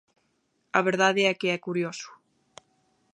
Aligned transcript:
A 0.77 0.79
verdade 0.89 1.21
é 1.31 1.33
que 1.39 1.47
é 1.55 1.57
curioso. 1.67 2.09